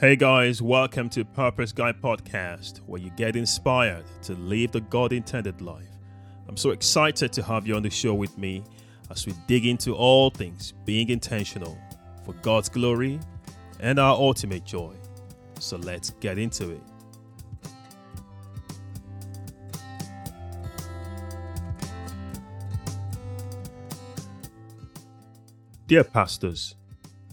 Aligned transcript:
Hey 0.00 0.14
guys, 0.14 0.62
welcome 0.62 1.08
to 1.08 1.24
Purpose 1.24 1.72
Guy 1.72 1.90
Podcast, 1.90 2.78
where 2.86 3.00
you 3.00 3.10
get 3.16 3.34
inspired 3.34 4.04
to 4.22 4.34
live 4.34 4.70
the 4.70 4.80
God 4.80 5.12
intended 5.12 5.60
life. 5.60 5.90
I'm 6.48 6.56
so 6.56 6.70
excited 6.70 7.32
to 7.32 7.42
have 7.42 7.66
you 7.66 7.74
on 7.74 7.82
the 7.82 7.90
show 7.90 8.14
with 8.14 8.38
me 8.38 8.62
as 9.10 9.26
we 9.26 9.34
dig 9.48 9.66
into 9.66 9.96
all 9.96 10.30
things 10.30 10.72
being 10.84 11.08
intentional 11.08 11.76
for 12.24 12.32
God's 12.34 12.68
glory 12.68 13.18
and 13.80 13.98
our 13.98 14.14
ultimate 14.14 14.64
joy. 14.64 14.94
So 15.58 15.78
let's 15.78 16.10
get 16.20 16.38
into 16.38 16.70
it. 16.70 16.82
Dear 25.88 26.04
pastors, 26.04 26.76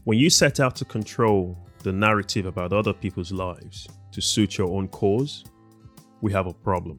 when 0.04 0.18
you 0.18 0.32
set 0.32 0.60
out 0.60 0.76
to 0.78 0.86
control 0.86 1.60
the 1.86 1.94
narrative 1.94 2.48
about 2.48 2.74
other 2.74 2.92
people's 2.92 3.32
lives 3.32 3.88
to 4.12 4.20
suit 4.20 4.58
your 4.58 4.70
own 4.76 4.88
cause, 4.88 5.46
we 6.22 6.32
have 6.32 6.48
a 6.48 6.54
problem. 6.54 6.98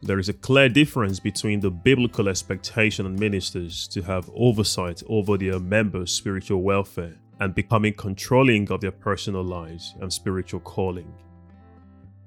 There 0.00 0.18
is 0.18 0.30
a 0.30 0.32
clear 0.32 0.70
difference 0.70 1.20
between 1.20 1.60
the 1.60 1.70
biblical 1.70 2.30
expectation 2.30 3.04
on 3.04 3.14
ministers 3.14 3.86
to 3.88 4.00
have 4.02 4.30
oversight 4.34 5.02
over 5.06 5.36
their 5.36 5.58
members' 5.58 6.12
spiritual 6.12 6.62
welfare 6.62 7.14
and 7.40 7.54
becoming 7.54 7.92
controlling 7.92 8.70
of 8.72 8.80
their 8.80 8.90
personal 8.90 9.44
lives 9.44 9.94
and 10.00 10.10
spiritual 10.10 10.60
calling. 10.60 11.12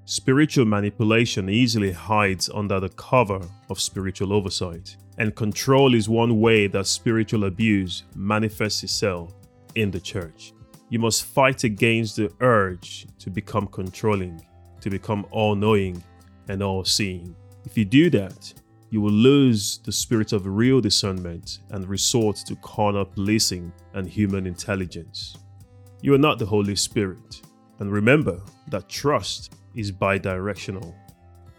Spiritual 0.05 0.65
manipulation 0.65 1.49
easily 1.49 1.91
hides 1.91 2.51
under 2.53 2.79
the 2.79 2.89
cover 2.89 3.41
of 3.69 3.81
spiritual 3.81 4.31
oversight, 4.31 4.95
and 5.17 5.35
control 5.35 5.95
is 5.95 6.07
one 6.07 6.39
way 6.39 6.67
that 6.67 6.85
spiritual 6.85 7.45
abuse 7.45 8.03
manifests 8.15 8.83
itself 8.83 9.33
in 9.73 9.89
the 9.89 9.99
church. 9.99 10.53
You 10.89 10.99
must 10.99 11.25
fight 11.25 11.63
against 11.63 12.15
the 12.15 12.31
urge 12.39 13.07
to 13.19 13.29
become 13.29 13.67
controlling, 13.67 14.41
to 14.81 14.89
become 14.89 15.25
all 15.31 15.55
knowing 15.55 16.01
and 16.47 16.63
all 16.63 16.85
seeing. 16.85 17.35
If 17.65 17.77
you 17.77 17.83
do 17.83 18.09
that, 18.11 18.53
you 18.89 19.01
will 19.01 19.11
lose 19.11 19.79
the 19.79 19.91
spirit 19.91 20.31
of 20.31 20.45
real 20.45 20.79
discernment 20.79 21.59
and 21.71 21.85
resort 21.89 22.37
to 22.47 22.55
carnal 22.57 23.03
policing 23.03 23.73
and 23.93 24.07
human 24.07 24.47
intelligence. 24.47 25.35
You 26.01 26.13
are 26.13 26.19
not 26.19 26.39
the 26.39 26.45
Holy 26.45 26.75
Spirit. 26.75 27.41
And 27.79 27.91
remember 27.91 28.41
that 28.69 28.87
trust 28.87 29.55
is 29.75 29.91
bidirectional. 29.91 30.95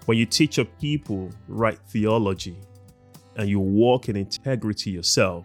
When 0.06 0.16
you 0.16 0.24
teach 0.24 0.56
your 0.56 0.66
people 0.80 1.30
right 1.48 1.78
theology 1.88 2.56
and 3.36 3.48
you 3.48 3.60
walk 3.60 4.08
in 4.08 4.16
integrity 4.16 4.90
yourself, 4.90 5.44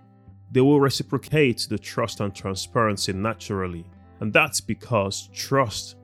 they 0.54 0.62
will 0.62 0.80
reciprocate 0.80 1.66
the 1.68 1.80
trust 1.80 2.20
and 2.20 2.34
transparency 2.34 3.12
naturally. 3.12 3.84
And 4.20 4.32
that's 4.32 4.62
because 4.62 5.30
trust 5.34 5.96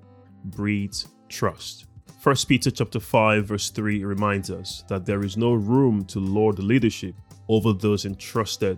breeds 0.46 1.08
trust. 1.30 1.86
1 2.24 2.36
Peter 2.48 2.72
chapter 2.72 3.00
5 3.00 3.46
verse 3.46 3.70
3 3.70 4.04
reminds 4.04 4.50
us 4.50 4.84
that 4.90 5.06
there 5.06 5.24
is 5.24 5.38
no 5.38 5.54
room 5.54 6.04
to 6.06 6.20
lord 6.20 6.60
leadership 6.60 7.16
over 7.48 7.72
those 7.74 8.06
entrusted 8.06 8.78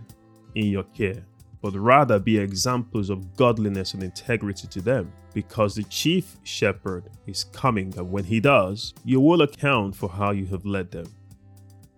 in 0.55 0.67
your 0.67 0.83
care, 0.83 1.25
but 1.61 1.73
rather 1.73 2.19
be 2.19 2.37
examples 2.37 3.09
of 3.09 3.35
godliness 3.35 3.93
and 3.93 4.03
integrity 4.03 4.67
to 4.67 4.81
them, 4.81 5.11
because 5.33 5.75
the 5.75 5.83
chief 5.83 6.37
shepherd 6.43 7.09
is 7.25 7.45
coming, 7.45 7.93
and 7.97 8.11
when 8.11 8.25
he 8.25 8.39
does, 8.39 8.93
you 9.05 9.19
will 9.21 9.41
account 9.41 9.95
for 9.95 10.09
how 10.09 10.31
you 10.31 10.45
have 10.45 10.65
led 10.65 10.91
them. 10.91 11.07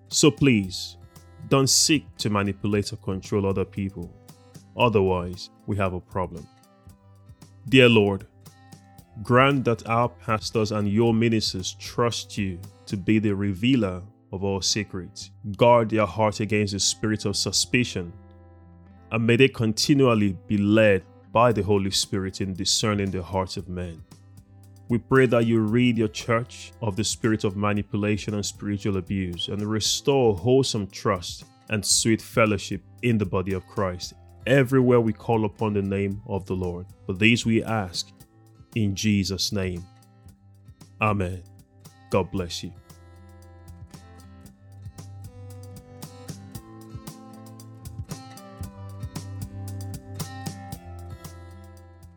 So 0.09 0.29
please, 0.31 0.97
don't 1.49 1.69
seek 1.69 2.05
to 2.17 2.29
manipulate 2.29 2.93
or 2.93 2.97
control 2.97 3.45
other 3.45 3.65
people. 3.65 4.13
Otherwise, 4.75 5.49
we 5.67 5.77
have 5.77 5.93
a 5.93 5.99
problem. 5.99 6.47
Dear 7.69 7.89
Lord, 7.89 8.25
Grant 9.21 9.63
that 9.65 9.87
our 9.87 10.09
pastors 10.09 10.71
and 10.71 10.89
your 10.89 11.13
ministers 11.13 11.75
trust 11.79 12.35
you 12.37 12.59
to 12.87 12.97
be 12.97 13.19
the 13.19 13.35
revealer 13.35 14.01
of 14.31 14.43
all 14.43 14.59
secrets. 14.59 15.29
Guard 15.55 15.91
their 15.91 16.07
heart 16.07 16.39
against 16.39 16.73
the 16.73 16.79
spirit 16.79 17.25
of 17.25 17.35
suspicion, 17.35 18.11
and 19.11 19.27
may 19.27 19.35
they 19.35 19.47
continually 19.47 20.35
be 20.47 20.57
led 20.57 21.03
by 21.31 21.51
the 21.51 21.61
Holy 21.61 21.91
Spirit 21.91 22.41
in 22.41 22.53
discerning 22.53 23.11
the 23.11 23.21
hearts 23.21 23.55
of 23.55 23.69
men. 23.69 24.03
We 24.89 24.97
pray 24.97 25.25
that 25.27 25.45
you 25.45 25.61
rid 25.61 25.97
your 25.97 26.09
church 26.09 26.71
of 26.81 26.95
the 26.95 27.03
spirit 27.03 27.43
of 27.43 27.55
manipulation 27.55 28.33
and 28.33 28.45
spiritual 28.45 28.97
abuse 28.97 29.47
and 29.47 29.61
restore 29.61 30.35
wholesome 30.35 30.87
trust 30.87 31.45
and 31.69 31.85
sweet 31.85 32.21
fellowship 32.21 32.81
in 33.01 33.17
the 33.17 33.25
body 33.25 33.53
of 33.53 33.65
Christ 33.67 34.13
everywhere 34.45 34.99
we 34.99 35.13
call 35.13 35.45
upon 35.45 35.73
the 35.73 35.81
name 35.81 36.21
of 36.27 36.45
the 36.45 36.53
Lord. 36.53 36.85
For 37.05 37.13
these 37.13 37.45
we 37.45 37.63
ask 37.63 38.11
in 38.75 38.95
Jesus' 38.95 39.51
name. 39.51 39.85
Amen. 41.01 41.43
God 42.09 42.29
bless 42.31 42.63
you. 42.63 42.71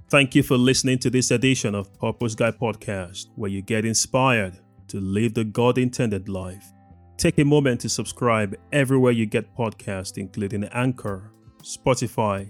Thank 0.08 0.36
you 0.36 0.44
for 0.44 0.56
listening 0.56 1.00
to 1.00 1.10
this 1.10 1.32
edition 1.32 1.74
of 1.74 1.92
Purpose 1.98 2.36
Guy 2.36 2.52
Podcast, 2.52 3.26
where 3.34 3.50
you 3.50 3.60
get 3.60 3.84
inspired 3.84 4.56
to 4.86 5.00
live 5.00 5.34
the 5.34 5.42
God 5.42 5.78
intended 5.78 6.28
life. 6.28 6.64
Take 7.16 7.38
a 7.38 7.44
moment 7.44 7.80
to 7.80 7.88
subscribe 7.88 8.54
everywhere 8.72 9.10
you 9.10 9.26
get 9.26 9.52
podcasts, 9.56 10.16
including 10.16 10.62
Anchor, 10.66 11.32
Spotify, 11.60 12.48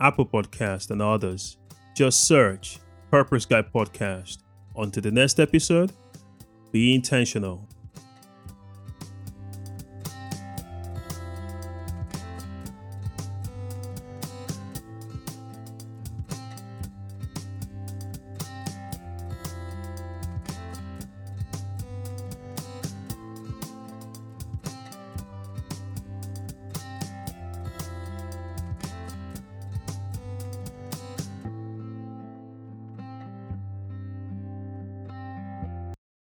Apple 0.00 0.24
Podcast, 0.24 0.92
and 0.92 1.02
others. 1.02 1.58
Just 1.94 2.26
search 2.26 2.78
Purpose 3.10 3.44
Guy 3.44 3.60
Podcast. 3.60 4.38
On 4.74 4.90
to 4.90 5.02
the 5.02 5.10
next 5.10 5.38
episode. 5.38 5.92
Be 6.72 6.94
intentional 6.94 7.68